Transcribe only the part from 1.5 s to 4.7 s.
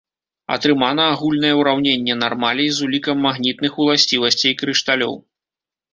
ўраўненне нармалей з улікам магнітных уласцівасцей